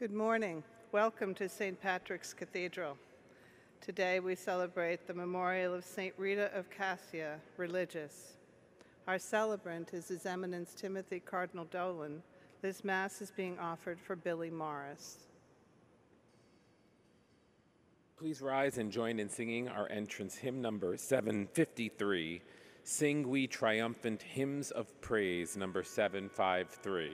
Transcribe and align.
Good 0.00 0.14
morning. 0.14 0.62
Welcome 0.92 1.34
to 1.34 1.46
St. 1.46 1.78
Patrick's 1.78 2.32
Cathedral. 2.32 2.96
Today 3.82 4.18
we 4.18 4.34
celebrate 4.34 5.06
the 5.06 5.12
memorial 5.12 5.74
of 5.74 5.84
St. 5.84 6.14
Rita 6.16 6.50
of 6.54 6.70
Cascia, 6.70 7.34
religious. 7.58 8.38
Our 9.06 9.18
celebrant 9.18 9.92
is 9.92 10.08
His 10.08 10.24
Eminence 10.24 10.72
Timothy 10.72 11.20
Cardinal 11.20 11.66
Dolan. 11.66 12.22
This 12.62 12.82
Mass 12.82 13.20
is 13.20 13.30
being 13.30 13.58
offered 13.58 14.00
for 14.00 14.16
Billy 14.16 14.48
Morris. 14.48 15.18
Please 18.18 18.40
rise 18.40 18.78
and 18.78 18.90
join 18.90 19.20
in 19.20 19.28
singing 19.28 19.68
our 19.68 19.90
entrance 19.90 20.34
hymn 20.34 20.62
number 20.62 20.96
753. 20.96 22.40
Sing 22.84 23.28
we 23.28 23.46
triumphant 23.46 24.22
hymns 24.22 24.70
of 24.70 24.98
praise, 25.02 25.58
number 25.58 25.82
753. 25.82 27.10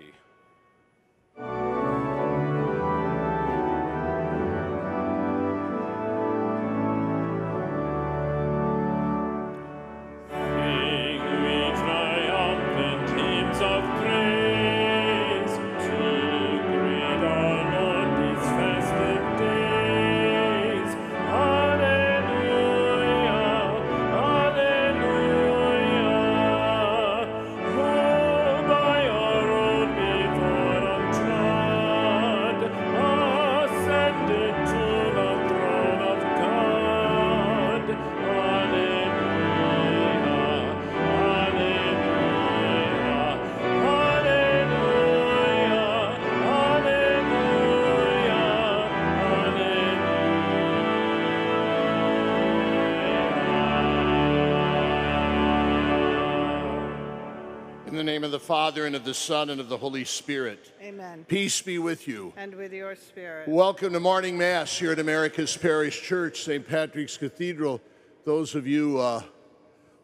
In 57.97 58.05
the 58.05 58.13
name 58.13 58.25
of 58.25 58.31
the 58.31 58.39
Father, 58.39 58.85
and 58.85 58.95
of 58.95 59.07
the 59.07 59.15
Son, 59.15 59.49
and 59.49 59.59
of 59.59 59.71
the 59.71 59.79
Holy 59.79 60.05
Spirit. 60.05 60.71
Amen. 60.83 61.25
Peace 61.29 61.63
be 61.63 61.79
with 61.79 62.07
you. 62.07 62.31
And 62.37 62.55
with 62.55 62.71
your 62.71 62.95
spirit. 62.95 63.49
Welcome 63.49 63.95
to 63.95 64.01
morning 64.01 64.37
Mass 64.37 64.77
here 64.77 64.93
at 64.93 64.99
America's 64.99 65.57
Parish 65.57 66.03
Church, 66.03 66.43
St. 66.43 66.69
Patrick's 66.69 67.17
Cathedral. 67.17 67.81
Those 68.27 68.55
of 68.55 68.67
you 68.67 68.99
uh, 68.99 69.23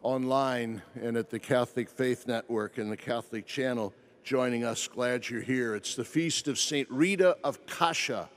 online 0.01 0.81
and 0.99 1.15
at 1.15 1.29
the 1.29 1.37
Catholic 1.37 1.87
Faith 1.87 2.25
Network 2.25 2.79
and 2.79 2.91
the 2.91 2.97
Catholic 2.97 3.45
Channel 3.45 3.93
joining 4.23 4.63
us, 4.63 4.87
glad 4.87 5.29
you're 5.29 5.41
here. 5.41 5.75
It's 5.75 5.93
the 5.93 6.03
feast 6.03 6.47
of 6.47 6.57
St. 6.57 6.89
Rita 6.89 7.37
of 7.43 7.63
Cascia, 7.67 8.27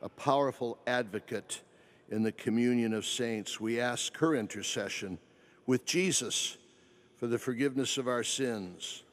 a 0.00 0.08
powerful 0.10 0.78
advocate 0.86 1.60
in 2.08 2.22
the 2.22 2.30
communion 2.30 2.92
of 2.94 3.04
saints. 3.04 3.58
We 3.58 3.80
ask 3.80 4.16
her 4.18 4.36
intercession 4.36 5.18
with 5.66 5.84
Jesus 5.84 6.56
for 7.22 7.28
the 7.28 7.38
forgiveness 7.38 7.98
of 7.98 8.08
our 8.08 8.24
sins. 8.24 9.04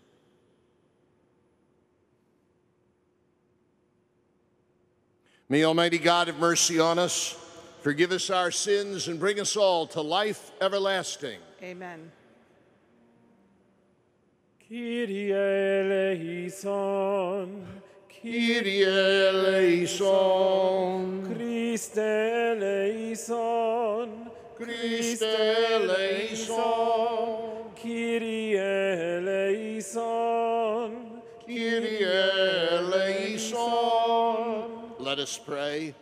May 5.48 5.64
Almighty 5.64 6.00
God 6.00 6.26
have 6.26 6.40
mercy 6.40 6.80
on 6.80 6.98
us, 6.98 7.38
forgive 7.84 8.12
us 8.12 8.32
our 8.32 8.50
sins, 8.50 9.10
and 9.10 9.20
bring 9.20 9.40
us 9.40 9.56
all 9.56 9.86
to 9.86 10.02
life 10.02 10.50
everlasting. 10.60 11.38
Amen. 11.62 12.12
Kyrie 14.68 15.32
eleison, 15.32 16.68
Kyrie 18.10 18.86
eleison, 18.86 20.08
Christe 21.36 22.00
eleison, 22.00 23.30
Christe 24.58 25.22
eleison, 25.22 27.39
us 35.30 35.40
pray. 35.46 35.94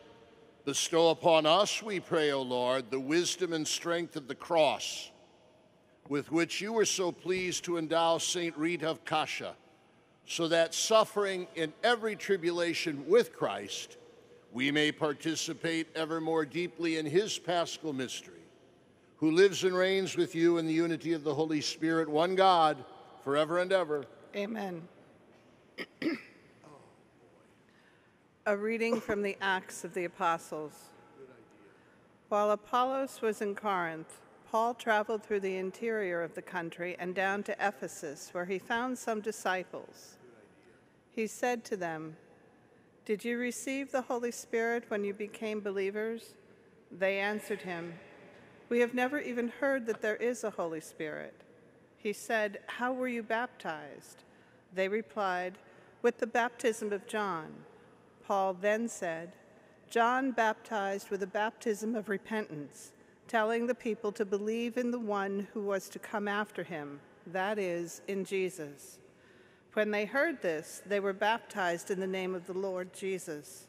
Bestow 0.64 1.10
upon 1.10 1.46
us, 1.46 1.84
we 1.84 2.00
pray, 2.00 2.32
O 2.32 2.42
Lord, 2.42 2.90
the 2.90 3.00
wisdom 3.00 3.52
and 3.52 3.68
strength 3.68 4.16
of 4.16 4.30
the 4.30 4.36
cross 4.36 5.12
with 6.08 6.32
which 6.32 6.62
you 6.62 6.72
were 6.72 6.86
so 6.86 7.12
pleased 7.12 7.66
to 7.66 7.78
endow 7.78 8.20
St. 8.20 8.58
Rita 8.58 8.90
of 8.90 9.04
Cascia, 9.04 9.52
so 10.26 10.48
that 10.48 10.74
suffering 10.74 11.46
in 11.56 11.74
every 11.84 12.16
tribulation 12.16 13.06
with 13.06 13.36
Christ, 13.36 13.98
we 14.54 14.72
may 14.72 14.94
participate 14.94 15.88
ever 15.94 16.22
more 16.22 16.46
deeply 16.46 16.96
in 16.96 17.06
his 17.06 17.38
paschal 17.38 17.92
mystery, 17.92 18.46
who 19.18 19.32
lives 19.32 19.66
and 19.66 19.76
reigns 19.76 20.16
with 20.16 20.36
you 20.36 20.58
in 20.58 20.66
the 20.66 20.74
unity 20.74 21.12
of 21.12 21.26
the 21.26 21.36
Holy 21.36 21.60
Spirit, 21.60 22.08
one 22.08 22.36
God, 22.36 22.78
forever 23.26 23.60
and 23.60 23.74
ever. 23.74 24.06
Amen. 24.34 24.88
A 28.48 28.56
reading 28.56 29.02
from 29.02 29.24
the 29.24 29.36
Acts 29.42 29.84
of 29.84 29.94
the 29.94 30.06
Apostles. 30.06 30.72
While 32.30 32.52
Apollos 32.52 33.22
was 33.22 33.42
in 33.42 33.56
Corinth, 33.56 34.22
Paul 34.50 34.74
traveled 34.74 35.22
through 35.22 35.42
the 35.42 35.58
interior 35.58 36.24
of 36.24 36.34
the 36.34 36.42
country 36.42 36.96
and 36.98 37.14
down 37.14 37.44
to 37.44 37.56
Ephesus, 37.60 38.30
where 38.32 38.46
he 38.46 38.58
found 38.58 38.98
some 38.98 39.20
disciples. 39.20 40.16
He 41.12 41.28
said 41.28 41.66
to 41.66 41.76
them, 41.76 42.16
Did 43.04 43.26
you 43.26 43.38
receive 43.38 43.92
the 43.92 44.04
Holy 44.04 44.32
Spirit 44.32 44.86
when 44.88 45.04
you 45.04 45.14
became 45.14 45.60
believers? 45.60 46.34
They 46.90 47.20
answered 47.20 47.64
him, 47.64 47.96
We 48.70 48.80
have 48.80 48.94
never 48.94 49.20
even 49.20 49.50
heard 49.50 49.86
that 49.88 50.02
there 50.02 50.16
is 50.16 50.46
a 50.46 50.52
Holy 50.52 50.80
Spirit. 50.80 51.36
He 51.98 52.14
said, 52.14 52.60
How 52.68 52.94
were 52.94 53.10
you 53.10 53.24
baptized? 53.24 54.24
They 54.74 54.88
replied, 54.88 55.58
With 56.02 56.20
the 56.20 56.28
baptism 56.28 56.94
of 56.94 57.08
John. 57.08 57.52
Paul 58.28 58.56
then 58.56 58.90
said, 58.90 59.32
John 59.90 60.32
baptized 60.32 61.10
with 61.10 61.24
a 61.24 61.28
baptism 61.28 61.96
of 61.96 62.10
repentance, 62.10 62.92
telling 63.26 63.68
the 63.68 63.74
people 63.74 64.12
to 64.12 64.26
believe 64.26 64.76
in 64.76 64.92
the 64.92 65.00
one 65.00 65.48
who 65.54 65.62
was 65.62 65.88
to 65.90 66.00
come 66.00 66.28
after 66.28 66.62
him, 66.62 67.00
that 67.28 67.58
is, 67.58 68.02
in 68.10 68.26
Jesus. 68.26 69.00
When 69.74 69.92
they 69.92 70.04
heard 70.04 70.42
this, 70.42 70.82
they 70.86 71.00
were 71.00 71.14
baptized 71.14 71.90
in 71.90 72.02
the 72.02 72.06
name 72.08 72.36
of 72.36 72.48
the 72.48 72.54
Lord 72.54 72.94
Jesus. 72.94 73.68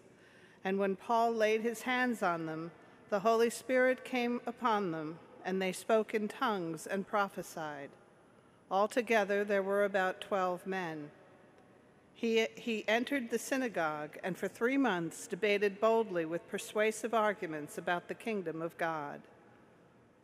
And 0.65 0.77
when 0.77 0.97
Paul 0.97 1.33
laid 1.33 1.61
his 1.61 1.83
hands 1.83 2.25
on 2.25 2.47
them, 2.47 2.73
the 3.11 3.21
Holy 3.21 3.51
Spirit 3.51 4.05
came 4.05 4.41
upon 4.45 4.91
them, 4.91 5.21
and 5.45 5.63
they 5.63 5.71
spoke 5.71 6.15
in 6.15 6.27
tongues 6.27 6.85
and 6.85 7.07
prophesied. 7.07 7.91
Altogether, 8.73 9.45
there 9.45 9.63
were 9.63 9.85
about 9.85 10.21
12 10.21 10.67
men. 10.67 11.13
He, 12.19 12.49
he 12.57 12.85
entered 12.89 13.31
the 13.31 13.39
synagogue 13.39 14.19
and 14.25 14.37
for 14.37 14.49
three 14.49 14.77
months 14.77 15.29
debated 15.29 15.81
boldly 15.81 16.25
with 16.25 16.49
persuasive 16.49 17.15
arguments 17.15 17.79
about 17.79 18.09
the 18.09 18.15
kingdom 18.15 18.61
of 18.61 18.77
God. 18.77 19.21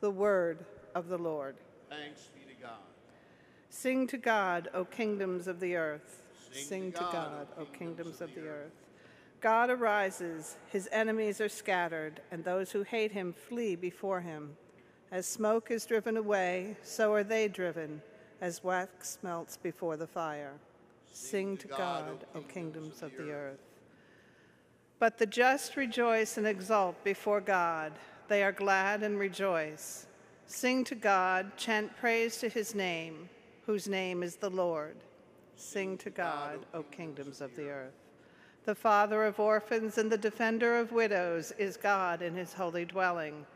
The 0.00 0.10
word 0.10 0.65
of 0.97 1.06
the 1.06 1.19
Lord. 1.19 1.54
Thanks 1.88 2.31
be 2.34 2.53
to 2.53 2.60
God. 2.60 2.83
Sing 3.71 4.09
to 4.09 4.19
God, 4.19 4.71
O 4.75 4.84
kingdoms 4.84 5.47
of 5.47 5.60
the 5.60 5.77
earth. 5.77 6.25
Sing 6.50 6.91
to 6.91 6.99
to 6.99 7.04
God, 7.04 7.12
God, 7.12 7.47
O 7.59 7.62
O 7.62 7.65
kingdoms 7.66 8.21
of 8.21 8.34
the 8.34 8.48
earth. 8.48 8.72
God 9.41 9.71
arises, 9.71 10.57
his 10.72 10.89
enemies 10.91 11.41
are 11.41 11.48
scattered, 11.48 12.21
and 12.33 12.42
those 12.42 12.72
who 12.72 12.83
hate 12.83 13.13
him 13.13 13.33
flee 13.33 13.77
before 13.77 14.21
him. 14.21 14.57
As 15.13 15.27
smoke 15.27 15.71
is 15.71 15.86
driven 15.86 16.16
away, 16.16 16.77
so 16.83 17.13
are 17.13 17.22
they 17.22 17.47
driven, 17.47 18.03
as 18.41 18.65
wax 18.65 19.21
melts 19.22 19.57
before 19.57 19.97
the 19.97 20.09
fire. 20.09 20.54
Sing 21.15 21.57
to 21.59 21.69
God, 21.69 22.27
O 22.34 22.41
kingdoms 22.41 23.01
of 23.01 23.16
the 23.16 23.31
earth. 23.31 23.61
But 24.99 25.16
the 25.16 25.27
just 25.27 25.77
rejoice 25.77 26.39
and 26.39 26.47
exult 26.47 27.03
before 27.05 27.41
God. 27.41 27.93
They 28.27 28.43
are 28.43 28.51
glad 28.51 29.05
and 29.05 29.16
rejoice. 29.16 30.07
Sing 30.47 30.83
to 30.83 30.97
God, 30.97 31.57
chant 31.57 31.97
praise 31.97 32.39
to 32.39 32.49
his 32.49 32.75
name, 32.75 33.28
whose 33.65 33.87
name 33.87 34.25
is 34.25 34.34
the 34.34 34.51
Lord. 34.51 34.97
Sing 35.55 35.97
to 35.99 36.11
God, 36.11 36.66
O 36.75 36.83
kingdoms 36.83 37.41
of 37.41 37.55
the 37.55 37.69
earth. 37.69 37.95
The 38.65 38.75
father 38.75 39.22
of 39.22 39.39
orphans 39.39 39.99
and 39.99 40.10
the 40.10 40.19
defender 40.19 40.81
of 40.81 40.91
widows 40.91 41.53
is 41.59 41.77
God 41.77 42.22
in 42.22 42.34
his 42.34 42.53
holy 42.53 42.84
dwelling. 42.84 43.47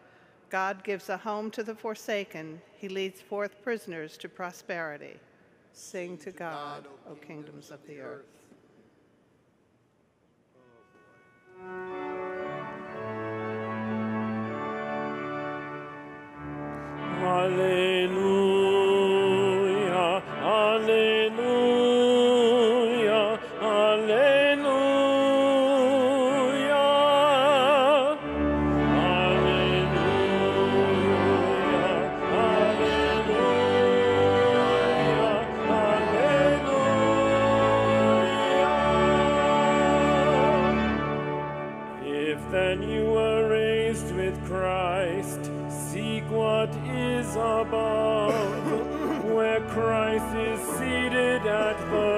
God 0.49 0.85
gives 0.85 1.09
a 1.09 1.17
home 1.17 1.51
to 1.51 1.65
the 1.65 1.75
forsaken. 1.75 2.63
He 2.77 2.89
leads 2.89 3.21
forth 3.21 3.61
prisoners 3.65 4.17
to 4.19 4.29
prosperity. 4.29 5.19
Sing 5.81 6.19
to 6.19 6.33
God, 6.33 6.89
O 7.09 7.15
kingdoms 7.15 7.71
of 7.71 7.79
the 7.87 8.01
earth. 8.01 8.27
Hallelujah. 17.21 17.88
Above, 47.69 49.25
where 49.25 49.61
Christ 49.61 50.35
is 50.37 50.61
seated 50.79 51.47
at 51.47 51.79
the 51.91 52.18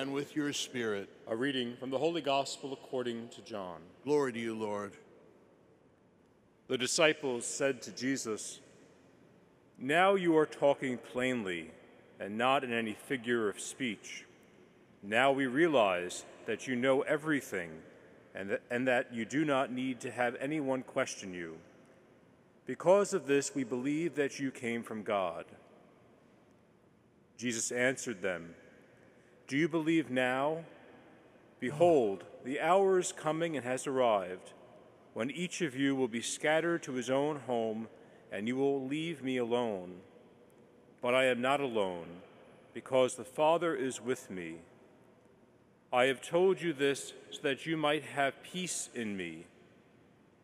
And 0.00 0.14
with 0.14 0.34
your 0.34 0.54
spirit, 0.54 1.10
A 1.28 1.36
reading 1.36 1.76
from 1.76 1.90
the 1.90 1.98
Holy 1.98 2.22
Gospel 2.22 2.72
according 2.72 3.28
to 3.36 3.42
John. 3.42 3.82
glory 4.02 4.32
to 4.32 4.38
you, 4.38 4.54
Lord. 4.54 4.92
The 6.68 6.78
disciples 6.78 7.44
said 7.44 7.82
to 7.82 7.90
Jesus, 7.90 8.60
Now 9.78 10.14
you 10.14 10.38
are 10.38 10.46
talking 10.46 10.96
plainly 10.96 11.70
and 12.18 12.38
not 12.38 12.64
in 12.64 12.72
any 12.72 12.94
figure 12.94 13.50
of 13.50 13.60
speech. 13.60 14.24
Now 15.02 15.32
we 15.32 15.46
realize 15.46 16.24
that 16.46 16.66
you 16.66 16.76
know 16.76 17.02
everything 17.02 17.68
and 18.34 18.52
that, 18.52 18.62
and 18.70 18.88
that 18.88 19.12
you 19.12 19.26
do 19.26 19.44
not 19.44 19.70
need 19.70 20.00
to 20.00 20.10
have 20.10 20.34
anyone 20.40 20.82
question 20.82 21.34
you. 21.34 21.58
Because 22.64 23.12
of 23.12 23.26
this, 23.26 23.54
we 23.54 23.64
believe 23.64 24.14
that 24.14 24.40
you 24.40 24.50
came 24.50 24.82
from 24.82 25.02
God. 25.02 25.44
Jesus 27.36 27.70
answered 27.70 28.22
them, 28.22 28.54
Do 29.50 29.56
you 29.56 29.68
believe 29.68 30.12
now? 30.12 30.64
Behold, 31.58 32.22
the 32.44 32.60
hour 32.60 33.00
is 33.00 33.10
coming 33.10 33.56
and 33.56 33.66
has 33.66 33.84
arrived 33.84 34.52
when 35.12 35.28
each 35.28 35.60
of 35.60 35.74
you 35.74 35.96
will 35.96 36.06
be 36.06 36.22
scattered 36.22 36.84
to 36.84 36.92
his 36.92 37.10
own 37.10 37.40
home, 37.48 37.88
and 38.30 38.46
you 38.46 38.54
will 38.54 38.86
leave 38.86 39.24
me 39.24 39.38
alone. 39.38 40.02
But 41.02 41.16
I 41.16 41.24
am 41.24 41.40
not 41.40 41.60
alone, 41.60 42.06
because 42.74 43.16
the 43.16 43.24
Father 43.24 43.74
is 43.74 44.00
with 44.00 44.30
me. 44.30 44.58
I 45.92 46.04
have 46.04 46.22
told 46.22 46.62
you 46.62 46.72
this 46.72 47.12
so 47.32 47.40
that 47.42 47.66
you 47.66 47.76
might 47.76 48.04
have 48.04 48.44
peace 48.44 48.88
in 48.94 49.16
me. 49.16 49.46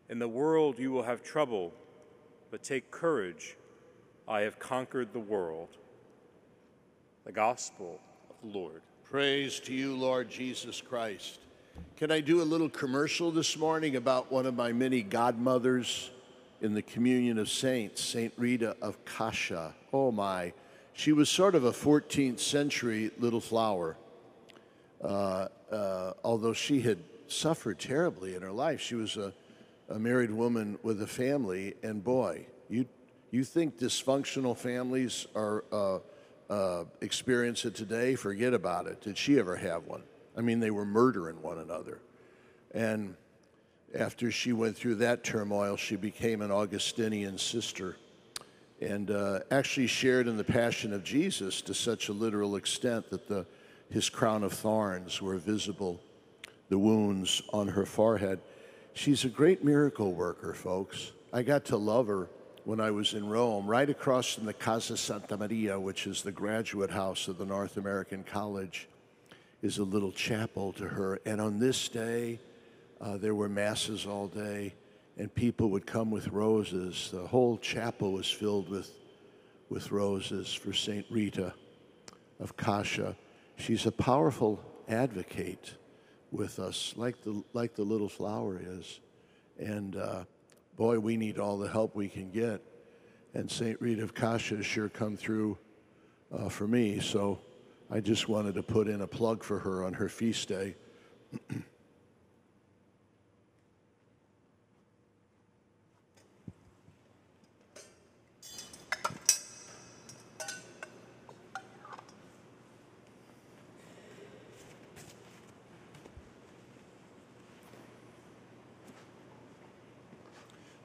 In 0.09 0.19
the 0.19 0.27
world 0.27 0.79
you 0.79 0.91
will 0.91 1.03
have 1.03 1.23
trouble, 1.23 1.73
but 2.51 2.61
take 2.61 2.91
courage. 2.91 3.55
I 4.27 4.41
have 4.41 4.59
conquered 4.59 5.13
the 5.13 5.19
world. 5.19 5.69
The 7.23 7.31
Gospel 7.31 8.01
of 8.29 8.35
the 8.41 8.59
Lord. 8.59 8.81
Praise 9.09 9.61
to 9.61 9.73
you, 9.73 9.95
Lord 9.95 10.29
Jesus 10.29 10.81
Christ. 10.81 11.39
Can 11.95 12.11
I 12.11 12.19
do 12.19 12.41
a 12.41 12.43
little 12.43 12.67
commercial 12.67 13.31
this 13.31 13.55
morning 13.55 13.95
about 13.95 14.33
one 14.33 14.45
of 14.45 14.53
my 14.53 14.73
many 14.73 15.01
godmothers 15.01 16.11
in 16.59 16.73
the 16.73 16.81
communion 16.81 17.39
of 17.39 17.47
saints, 17.47 18.03
Saint 18.03 18.33
Rita 18.35 18.75
of 18.81 19.05
Cascia? 19.05 19.71
Oh 19.93 20.11
my. 20.11 20.51
She 20.91 21.13
was 21.13 21.29
sort 21.29 21.55
of 21.55 21.63
a 21.63 21.71
14th 21.71 22.41
century 22.41 23.11
little 23.17 23.39
flower. 23.39 23.95
Uh, 25.01 25.47
uh, 25.71 26.11
although 26.25 26.51
she 26.51 26.81
had 26.81 26.97
suffered 27.29 27.79
terribly 27.79 28.35
in 28.35 28.41
her 28.41 28.51
life, 28.51 28.81
she 28.81 28.95
was 28.95 29.15
a, 29.15 29.31
a 29.87 29.97
married 29.97 30.31
woman 30.31 30.77
with 30.83 31.01
a 31.01 31.07
family, 31.07 31.75
and 31.81 32.03
boy, 32.03 32.45
you 32.67 32.85
you 33.31 33.45
think 33.45 33.79
dysfunctional 33.79 34.57
families 34.57 35.27
are 35.33 35.63
uh, 35.71 35.99
uh, 36.49 36.85
experience 37.01 37.65
it 37.65 37.75
today? 37.75 38.15
Forget 38.15 38.53
about 38.53 38.87
it. 38.87 39.01
Did 39.01 39.17
she 39.17 39.39
ever 39.39 39.55
have 39.55 39.85
one? 39.85 40.03
I 40.35 40.41
mean, 40.41 40.59
they 40.59 40.71
were 40.71 40.85
murdering 40.85 41.41
one 41.41 41.57
another, 41.57 41.99
and 42.71 43.15
after 43.95 44.31
she 44.31 44.53
went 44.53 44.77
through 44.77 44.95
that 44.95 45.23
turmoil, 45.23 45.77
she 45.77 45.95
became 45.95 46.41
an 46.41 46.51
Augustinian 46.51 47.37
sister, 47.37 47.97
and 48.81 49.09
uh, 49.09 49.39
actually 49.49 49.87
shared 49.87 50.27
in 50.27 50.37
the 50.37 50.43
Passion 50.43 50.93
of 50.93 51.03
Jesus 51.03 51.61
to 51.63 51.73
such 51.73 52.09
a 52.09 52.13
literal 52.13 52.55
extent 52.55 53.09
that 53.09 53.27
the 53.27 53.45
his 53.89 54.09
crown 54.09 54.43
of 54.43 54.53
thorns 54.53 55.21
were 55.21 55.37
visible, 55.37 56.01
the 56.69 56.77
wounds 56.77 57.41
on 57.53 57.69
her 57.69 57.85
forehead. 57.85 58.39
She's 58.93 59.23
a 59.25 59.29
great 59.29 59.63
miracle 59.63 60.13
worker, 60.13 60.53
folks. 60.53 61.11
I 61.31 61.43
got 61.43 61.65
to 61.65 61.77
love 61.77 62.07
her 62.07 62.29
when 62.67 62.81
I 62.81 62.91
was 62.91 63.13
in 63.13 63.29
Rome, 63.29 63.65
right 63.65 63.89
across 63.89 64.33
from 64.33 64.43
the 64.43 64.51
Casa 64.51 64.97
Santa 64.97 65.37
Maria, 65.37 65.79
which 65.79 66.05
is 66.05 66.21
the 66.21 66.33
graduate 66.33 66.89
house 66.89 67.29
of 67.29 67.37
the 67.37 67.45
North 67.45 67.77
American 67.77 68.25
College, 68.25 68.89
is 69.61 69.77
a 69.77 69.85
little 69.85 70.11
chapel 70.11 70.73
to 70.73 70.85
her. 70.85 71.17
And 71.25 71.39
on 71.39 71.59
this 71.59 71.87
day, 71.87 72.41
uh, 72.99 73.15
there 73.15 73.33
were 73.33 73.47
masses 73.47 74.05
all 74.05 74.27
day, 74.27 74.73
and 75.17 75.33
people 75.33 75.69
would 75.69 75.87
come 75.87 76.11
with 76.11 76.27
roses. 76.27 77.09
The 77.13 77.25
whole 77.25 77.57
chapel 77.57 78.11
was 78.11 78.29
filled 78.29 78.67
with, 78.67 78.91
with 79.69 79.89
roses 79.89 80.53
for 80.53 80.73
St. 80.73 81.05
Rita 81.09 81.53
of 82.41 82.57
Cascia. 82.57 83.15
She's 83.55 83.85
a 83.85 83.93
powerful 83.93 84.61
advocate 84.89 85.73
with 86.33 86.59
us, 86.59 86.93
like 86.97 87.23
the, 87.23 87.41
like 87.53 87.75
the 87.75 87.83
little 87.83 88.09
flower 88.09 88.59
is. 88.61 88.99
And 89.57 89.95
uh, 89.95 90.25
boy, 90.77 90.99
we 90.99 91.17
need 91.17 91.39
all 91.39 91.57
the 91.57 91.67
help 91.67 91.95
we 91.95 92.07
can 92.07 92.29
get. 92.29 92.61
And 93.33 93.51
St. 93.51 93.81
Rita 93.81 94.03
of 94.03 94.13
Cascia 94.13 94.63
sure 94.63 94.87
come 94.89 95.17
through 95.17 95.57
uh, 96.31 96.49
for 96.49 96.67
me. 96.67 96.99
So 96.99 97.39
I 97.89 97.99
just 97.99 98.29
wanted 98.29 98.55
to 98.55 98.63
put 98.63 98.87
in 98.87 99.01
a 99.01 99.07
plug 99.07 99.43
for 99.43 99.59
her 99.59 99.83
on 99.83 99.93
her 99.93 100.07
feast 100.07 100.47
day. 100.47 100.75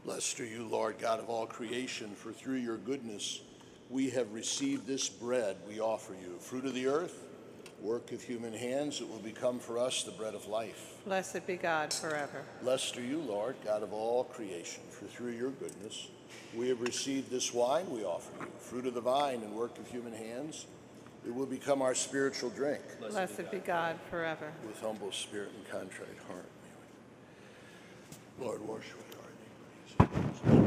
Blessed 0.04 0.40
are 0.40 0.44
you, 0.44 0.66
Lord 0.68 0.91
God 1.02 1.18
of 1.18 1.28
all 1.28 1.46
creation, 1.46 2.14
for 2.14 2.30
through 2.30 2.58
your 2.58 2.76
goodness 2.76 3.40
we 3.90 4.08
have 4.10 4.32
received 4.32 4.86
this 4.86 5.08
bread 5.08 5.56
we 5.68 5.80
offer 5.80 6.14
you, 6.14 6.36
fruit 6.38 6.64
of 6.64 6.74
the 6.74 6.86
earth, 6.86 7.24
work 7.80 8.12
of 8.12 8.22
human 8.22 8.52
hands, 8.52 9.00
it 9.00 9.08
will 9.08 9.18
become 9.18 9.58
for 9.58 9.80
us 9.80 10.04
the 10.04 10.12
bread 10.12 10.36
of 10.36 10.46
life. 10.46 10.94
Blessed 11.04 11.44
be 11.44 11.56
God 11.56 11.92
forever. 11.92 12.44
Blessed 12.62 12.98
are 12.98 13.02
you, 13.02 13.18
Lord, 13.18 13.56
God 13.64 13.82
of 13.82 13.92
all 13.92 14.22
creation, 14.22 14.84
for 14.90 15.06
through 15.06 15.32
your 15.32 15.50
goodness 15.50 16.06
we 16.56 16.68
have 16.68 16.80
received 16.80 17.32
this 17.32 17.52
wine 17.52 17.90
we 17.90 18.04
offer 18.04 18.30
you, 18.40 18.46
fruit 18.60 18.86
of 18.86 18.94
the 18.94 19.00
vine 19.00 19.42
and 19.42 19.52
work 19.54 19.76
of 19.80 19.88
human 19.88 20.12
hands. 20.12 20.66
It 21.26 21.34
will 21.34 21.46
become 21.46 21.82
our 21.82 21.96
spiritual 21.96 22.50
drink. 22.50 22.82
Blessed 23.00 23.50
be 23.50 23.58
God 23.58 23.98
forever. 24.08 24.52
With 24.64 24.80
humble 24.80 25.10
spirit 25.10 25.50
and 25.56 25.68
contrite 25.68 26.18
heart. 26.28 26.48
Lord, 28.38 28.60
wash 28.62 28.84
away 28.92 29.02
our. 30.46 30.61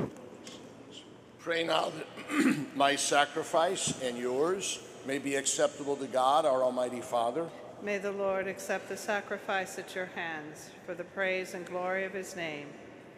Pray 1.45 1.63
now 1.63 1.91
that 1.91 2.65
my 2.75 2.95
sacrifice 2.95 4.01
and 4.01 4.17
yours 4.17 4.79
may 5.05 5.19
be 5.19 5.35
acceptable 5.35 5.95
to 5.95 6.07
God, 6.07 6.43
our 6.43 6.63
Almighty 6.63 7.01
Father. 7.01 7.47
May 7.83 7.99
the 7.99 8.11
Lord 8.11 8.47
accept 8.47 8.89
the 8.89 8.97
sacrifice 8.97 9.77
at 9.77 9.93
your 9.93 10.07
hands 10.07 10.71
for 10.87 10.95
the 10.95 11.03
praise 11.03 11.53
and 11.53 11.63
glory 11.63 12.03
of 12.03 12.13
his 12.13 12.35
name, 12.35 12.69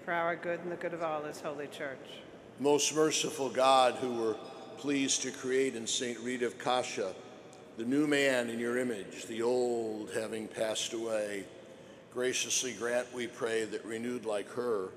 for 0.04 0.12
our 0.12 0.36
good 0.36 0.60
and 0.60 0.70
the 0.70 0.76
good 0.76 0.94
of 0.94 1.02
all 1.02 1.24
his 1.24 1.40
holy 1.40 1.68
church. 1.68 2.06
Most 2.60 2.94
merciful 2.94 3.48
God, 3.48 3.94
who 3.94 4.16
were 4.16 4.36
pleased 4.78 5.22
to 5.22 5.32
create 5.32 5.78
in 5.78 5.88
St. 5.88 6.20
Rita 6.20 6.48
of 6.48 6.60
Cascia 6.60 7.14
the 7.78 7.86
new 7.86 8.08
man 8.08 8.50
in 8.50 8.60
your 8.60 8.78
image, 8.78 9.26
the 9.28 9.42
old 9.42 10.12
having 10.14 10.50
passed 10.50 10.92
away, 10.92 11.46
graciously 12.12 12.74
grant, 12.74 13.08
we 13.16 13.28
pray, 13.28 13.64
that 13.64 13.86
renewed 13.86 14.26
like 14.26 14.50
her, 14.50 14.90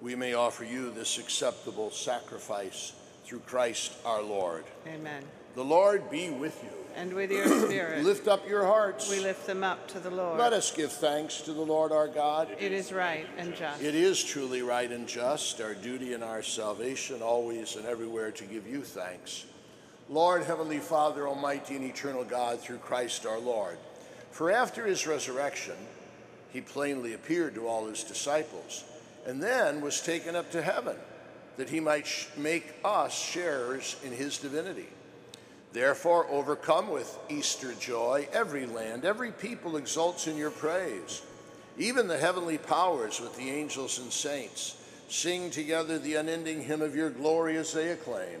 we 0.00 0.14
may 0.14 0.34
offer 0.34 0.64
you 0.64 0.90
this 0.90 1.18
acceptable 1.18 1.90
sacrifice 1.90 2.92
through 3.24 3.40
Christ 3.40 3.92
our 4.04 4.22
Lord. 4.22 4.64
Amen. 4.86 5.22
The 5.54 5.64
Lord 5.64 6.10
be 6.10 6.30
with 6.30 6.62
you. 6.62 6.70
And 6.96 7.12
with 7.12 7.30
your 7.30 7.46
spirit, 7.66 8.04
Lift 8.04 8.26
up 8.28 8.48
your 8.48 8.64
hearts. 8.64 9.10
we 9.10 9.20
lift 9.20 9.46
them 9.46 9.62
up 9.62 9.86
to 9.88 10.00
the 10.00 10.10
Lord. 10.10 10.38
Let 10.38 10.52
us 10.52 10.70
give 10.72 10.92
thanks 10.92 11.40
to 11.42 11.52
the 11.52 11.60
Lord 11.62 11.92
our 11.92 12.08
God. 12.08 12.48
It 12.58 12.72
is 12.72 12.92
right 12.92 13.26
and 13.36 13.54
just. 13.54 13.82
It 13.82 13.94
is 13.94 14.22
truly 14.22 14.62
right 14.62 14.90
and 14.90 15.06
just, 15.06 15.60
our 15.60 15.74
duty 15.74 16.14
and 16.14 16.24
our 16.24 16.42
salvation, 16.42 17.22
always 17.22 17.76
and 17.76 17.86
everywhere 17.86 18.30
to 18.32 18.44
give 18.44 18.66
you 18.66 18.82
thanks. 18.82 19.44
Lord, 20.08 20.44
Heavenly 20.44 20.78
Father, 20.78 21.28
Almighty 21.28 21.76
and 21.76 21.84
Eternal 21.84 22.24
God, 22.24 22.60
through 22.60 22.78
Christ 22.78 23.26
our 23.26 23.38
Lord. 23.38 23.76
For 24.30 24.50
after 24.50 24.86
his 24.86 25.06
resurrection, 25.06 25.74
he 26.50 26.60
plainly 26.60 27.12
appeared 27.14 27.54
to 27.54 27.66
all 27.68 27.86
his 27.86 28.02
disciples, 28.04 28.84
and 29.28 29.42
then 29.42 29.82
was 29.82 30.00
taken 30.00 30.34
up 30.34 30.50
to 30.50 30.62
heaven, 30.62 30.96
that 31.58 31.68
he 31.68 31.80
might 31.80 32.06
sh- 32.06 32.26
make 32.38 32.74
us 32.82 33.16
sharers 33.16 33.94
in 34.02 34.10
his 34.10 34.38
divinity. 34.38 34.88
Therefore, 35.74 36.26
overcome 36.30 36.90
with 36.90 37.16
Easter 37.28 37.74
joy, 37.74 38.26
every 38.32 38.64
land, 38.64 39.04
every 39.04 39.30
people 39.30 39.76
exults 39.76 40.26
in 40.26 40.38
your 40.38 40.50
praise. 40.50 41.20
Even 41.76 42.08
the 42.08 42.16
heavenly 42.16 42.56
powers 42.56 43.20
with 43.20 43.36
the 43.36 43.50
angels 43.50 43.98
and 43.98 44.10
saints 44.10 44.76
sing 45.10 45.50
together 45.50 45.98
the 45.98 46.14
unending 46.14 46.62
hymn 46.62 46.80
of 46.80 46.96
your 46.96 47.10
glory 47.10 47.58
as 47.58 47.74
they 47.74 47.90
acclaim. 47.90 48.40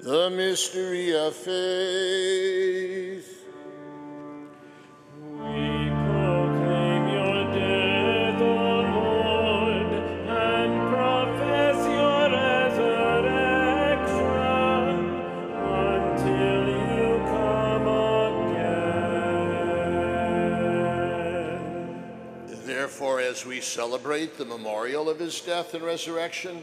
The 0.00 0.30
mystery 0.30 1.12
of 1.14 1.34
faith. 1.34 3.44
We 5.18 5.90
proclaim 5.90 7.08
your 7.08 7.44
death, 7.52 8.40
O 8.40 8.80
Lord, 8.94 9.92
and 10.28 10.88
profess 10.88 11.84
your 11.84 12.30
resurrection 12.30 15.10
until 15.66 16.68
you 16.68 17.18
come 17.26 17.88
again. 22.48 22.64
Therefore, 22.64 23.20
as 23.20 23.44
we 23.44 23.60
celebrate 23.60 24.38
the 24.38 24.44
memorial 24.44 25.10
of 25.10 25.18
his 25.18 25.40
death 25.40 25.74
and 25.74 25.84
resurrection, 25.84 26.62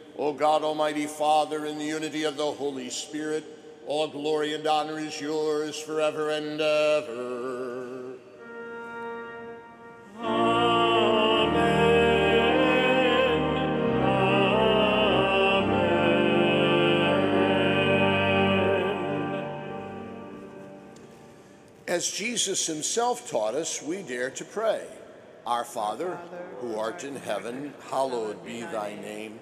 O 0.17 0.33
God, 0.33 0.63
Almighty 0.63 1.07
Father, 1.07 1.65
in 1.65 1.77
the 1.77 1.85
unity 1.85 2.23
of 2.23 2.37
the 2.37 2.51
Holy 2.51 2.89
Spirit, 2.89 3.43
all 3.87 4.07
glory 4.07 4.53
and 4.53 4.65
honor 4.67 4.99
is 4.99 5.19
yours 5.19 5.79
forever 5.79 6.29
and 6.29 6.61
ever. 6.61 8.01
As 21.87 22.09
Jesus 22.09 22.65
himself 22.67 23.29
taught 23.29 23.53
us, 23.53 23.83
we 23.83 24.01
dare 24.01 24.29
to 24.31 24.45
pray. 24.45 24.87
Our 25.45 25.65
Father, 25.65 26.17
who 26.59 26.77
art 26.77 27.03
in 27.03 27.17
heaven, 27.17 27.73
hallowed 27.89 28.45
be 28.45 28.61
thy 28.61 28.95
name. 28.95 29.41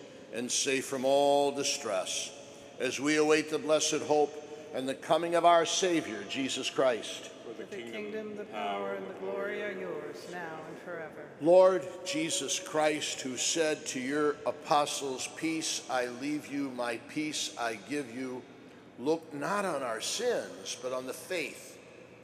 and 0.33 0.51
safe 0.51 0.85
from 0.85 1.05
all 1.05 1.51
distress, 1.51 2.31
as 2.79 2.99
we 2.99 3.17
await 3.17 3.49
the 3.49 3.59
blessed 3.59 4.01
hope 4.07 4.33
and 4.73 4.87
the 4.87 4.95
coming 4.95 5.35
of 5.35 5.45
our 5.45 5.65
Savior, 5.65 6.23
Jesus 6.29 6.69
Christ. 6.69 7.29
For 7.57 7.63
the 7.63 7.81
kingdom, 7.81 8.37
the 8.37 8.45
power, 8.45 8.93
and 8.93 9.05
the 9.07 9.13
glory 9.19 9.61
are 9.61 9.73
yours, 9.73 10.25
now 10.31 10.59
and 10.69 10.77
forever. 10.79 11.25
Lord 11.41 11.85
Jesus 12.05 12.59
Christ, 12.59 13.21
who 13.21 13.35
said 13.35 13.85
to 13.87 13.99
your 13.99 14.37
apostles, 14.45 15.27
Peace 15.35 15.81
I 15.89 16.07
leave 16.21 16.47
you, 16.47 16.69
my 16.71 16.97
peace 17.09 17.53
I 17.59 17.77
give 17.89 18.15
you, 18.15 18.41
look 18.99 19.33
not 19.33 19.65
on 19.65 19.83
our 19.83 20.01
sins, 20.01 20.77
but 20.81 20.93
on 20.93 21.07
the 21.07 21.13
faith 21.13 21.77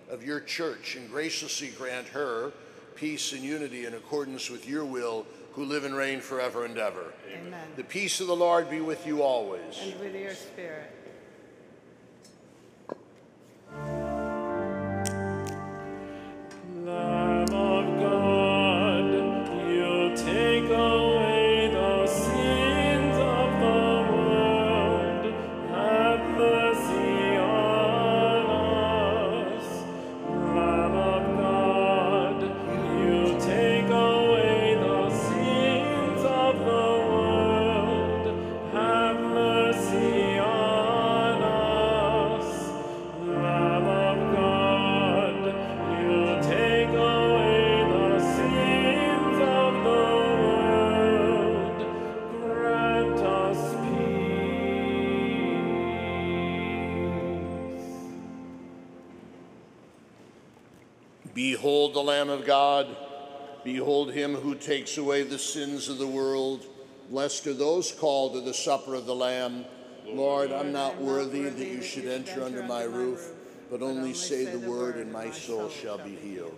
of 0.09 0.23
your 0.23 0.39
church, 0.39 0.95
and 0.95 1.09
graciously 1.09 1.69
grant 1.69 2.07
her 2.07 2.53
peace 2.95 3.31
and 3.33 3.43
unity 3.43 3.85
in 3.85 3.93
accordance 3.93 4.49
with 4.49 4.67
your 4.67 4.83
will, 4.83 5.25
who 5.57 5.65
live 5.65 5.85
and 5.85 5.95
reign 5.95 6.21
forever 6.21 6.65
and 6.65 6.77
ever. 6.77 7.13
Amen. 7.33 7.67
The 7.75 7.83
peace 7.83 8.21
of 8.21 8.27
the 8.27 8.35
Lord 8.35 8.69
be 8.69 8.79
with 8.79 9.07
you 9.07 9.23
always. 9.23 9.79
And 9.81 9.99
with 9.99 10.13
your 10.13 10.35
spirit. 10.35 11.06
Behold 61.37 61.93
the 61.93 62.01
Lamb 62.01 62.31
of 62.31 62.47
God. 62.47 62.87
Behold 63.63 64.11
him 64.11 64.33
who 64.33 64.55
takes 64.55 64.97
away 64.97 65.21
the 65.21 65.37
sins 65.37 65.87
of 65.87 65.99
the 65.99 66.07
world. 66.07 66.65
Blessed 67.11 67.45
are 67.45 67.53
those 67.53 67.91
called 67.91 68.33
to 68.33 68.41
the 68.41 68.55
supper 68.55 68.95
of 68.95 69.05
the 69.05 69.13
Lamb. 69.13 69.63
Lord, 70.07 70.51
I'm 70.51 70.71
not 70.71 70.99
worthy 70.99 71.43
that 71.43 71.67
you 71.67 71.83
should 71.83 72.07
enter 72.07 72.41
under 72.41 72.63
my 72.63 72.85
roof, 72.85 73.33
but 73.69 73.83
only 73.83 74.15
say 74.15 74.45
the 74.45 74.67
word, 74.67 74.95
and 74.95 75.13
my 75.13 75.29
soul 75.29 75.69
shall 75.69 75.99
be 75.99 76.15
healed. 76.15 76.57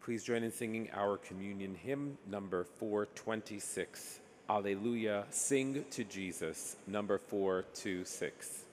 Please 0.00 0.24
join 0.24 0.42
in 0.42 0.50
singing 0.50 0.90
our 0.92 1.18
communion 1.18 1.76
hymn 1.76 2.18
number 2.28 2.64
426. 2.64 4.18
Alleluia, 4.48 5.24
sing 5.30 5.84
to 5.90 6.04
Jesus, 6.04 6.76
number 6.86 7.18
426. 7.18 8.65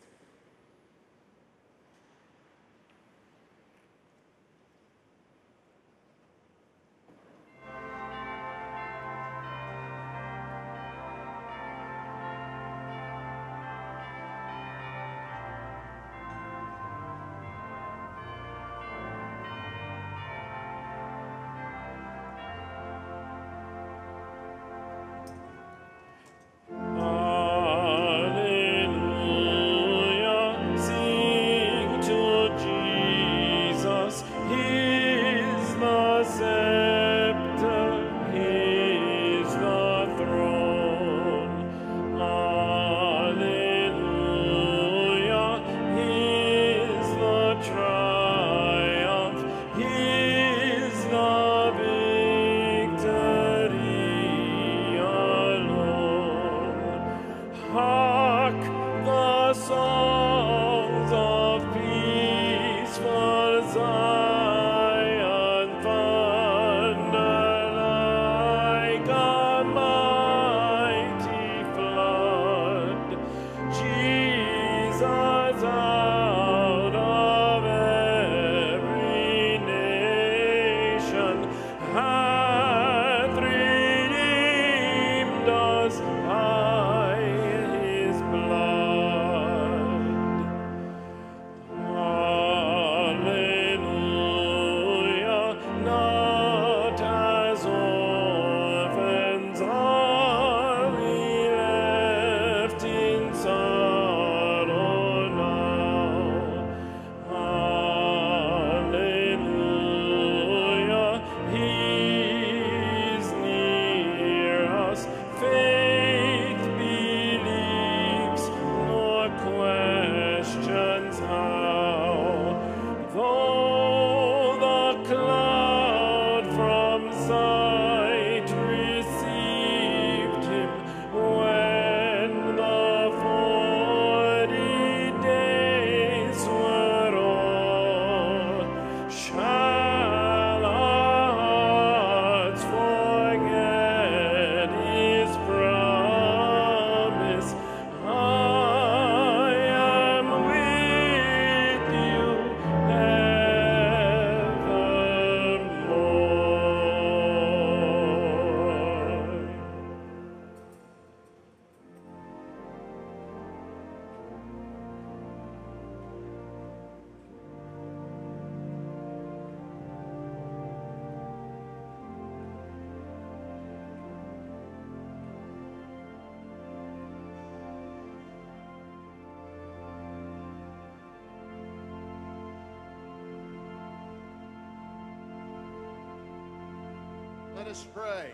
Us 187.73 187.87
pray. 187.95 188.29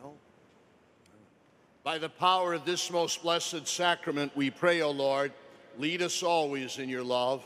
Well, 0.00 0.14
by 1.82 1.98
the 1.98 2.08
power 2.08 2.54
of 2.54 2.64
this 2.64 2.88
most 2.88 3.20
blessed 3.20 3.66
sacrament, 3.66 4.30
we 4.36 4.48
pray, 4.48 4.80
O 4.80 4.92
Lord, 4.92 5.32
lead 5.76 6.02
us 6.02 6.22
always 6.22 6.78
in 6.78 6.88
your 6.88 7.02
love. 7.02 7.44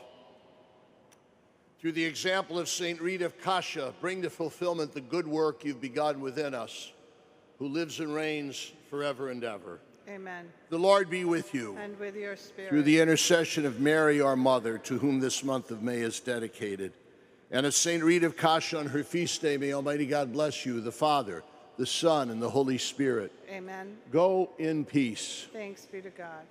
Through 1.80 1.92
the 1.92 2.04
example 2.04 2.58
of 2.58 2.68
St. 2.68 3.00
Rita 3.00 3.24
of 3.24 3.40
Cascia, 3.40 3.94
bring 4.02 4.20
to 4.20 4.28
fulfillment 4.28 4.92
the 4.92 5.00
good 5.00 5.26
work 5.26 5.64
you've 5.64 5.80
begun 5.80 6.20
within 6.20 6.52
us, 6.52 6.92
who 7.58 7.66
lives 7.66 7.98
and 7.98 8.14
reigns 8.14 8.70
forever 8.90 9.30
and 9.30 9.42
ever. 9.42 9.80
Amen. 10.10 10.52
The 10.68 10.78
Lord 10.78 11.08
be 11.08 11.24
with 11.24 11.54
you. 11.54 11.74
And 11.78 11.98
with 11.98 12.14
your 12.14 12.36
spirit. 12.36 12.68
Through 12.68 12.82
the 12.82 13.00
intercession 13.00 13.64
of 13.64 13.80
Mary, 13.80 14.20
our 14.20 14.36
mother, 14.36 14.76
to 14.76 14.98
whom 14.98 15.20
this 15.20 15.42
month 15.42 15.70
of 15.70 15.82
May 15.82 16.00
is 16.00 16.20
dedicated, 16.20 16.92
and 17.50 17.66
of 17.66 17.74
St. 17.74 18.02
Rita 18.02 18.26
of 18.26 18.36
Cascia 18.36 18.78
on 18.78 18.86
her 18.86 19.02
feast 19.02 19.42
day, 19.42 19.56
may 19.56 19.72
Almighty 19.72 20.06
God 20.06 20.32
bless 20.32 20.64
you, 20.64 20.80
the 20.80 20.92
Father, 20.92 21.42
the 21.76 21.86
Son, 21.86 22.30
and 22.30 22.40
the 22.40 22.50
Holy 22.50 22.78
Spirit. 22.78 23.32
Amen. 23.50 23.96
Go 24.12 24.50
in 24.58 24.84
peace. 24.84 25.46
Thanks 25.52 25.86
be 25.86 26.00
to 26.00 26.10
God. 26.10 26.44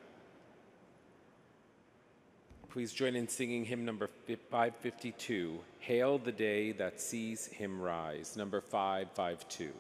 Please 2.69 2.91
join 2.93 3.15
in 3.15 3.27
singing 3.27 3.65
hymn 3.65 3.83
number 3.83 4.09
552, 4.27 5.59
Hail 5.79 6.19
the 6.19 6.31
Day 6.31 6.71
That 6.71 7.01
Sees 7.01 7.47
Him 7.47 7.81
Rise, 7.81 8.37
number 8.37 8.61
552. 8.61 9.71